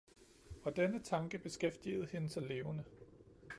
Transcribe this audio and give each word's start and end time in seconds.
og 0.63 0.75
denne 0.75 0.99
tanke 1.01 1.37
beskæftigede 1.37 2.05
hende 2.05 2.29
så 2.29 2.39
levende. 2.39 2.83